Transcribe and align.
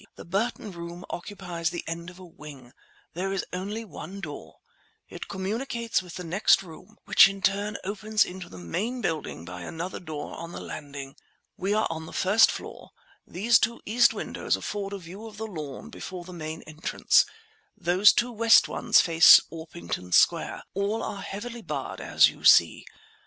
The 0.15 0.25
Burton 0.25 0.71
Room 0.71 1.05
occupies 1.11 1.69
the 1.69 1.83
end 1.87 2.09
of 2.09 2.17
a 2.17 2.25
wing; 2.25 2.73
there 3.13 3.31
is 3.31 3.45
only 3.53 3.85
one 3.85 4.19
door; 4.19 4.55
it 5.07 5.27
communicates 5.27 6.01
with 6.01 6.15
the 6.15 6.23
next 6.23 6.63
room, 6.63 6.97
which 7.05 7.29
in 7.29 7.39
turn 7.43 7.77
opens 7.83 8.25
into 8.25 8.49
the 8.49 8.57
main 8.57 9.01
building 9.01 9.45
by 9.45 9.61
another 9.61 9.99
door 9.99 10.33
on 10.35 10.53
the 10.53 10.59
landing. 10.59 11.17
We 11.55 11.75
are 11.75 11.85
on 11.91 12.07
the 12.07 12.13
first 12.13 12.49
floor; 12.51 12.89
these 13.27 13.59
two 13.59 13.79
east 13.85 14.11
windows 14.11 14.55
afford 14.55 14.93
a 14.93 14.97
view 14.97 15.27
of 15.27 15.37
the 15.37 15.45
lawn 15.45 15.91
before 15.91 16.23
the 16.23 16.33
main 16.33 16.63
entrance; 16.63 17.23
those 17.77 18.11
two 18.11 18.31
west 18.31 18.67
ones 18.67 19.01
face 19.01 19.39
Orpington 19.51 20.13
Square; 20.13 20.63
all 20.73 21.03
are 21.03 21.21
heavily 21.21 21.61
barred 21.61 22.01
as 22.01 22.27
you 22.27 22.43
see. 22.43 22.87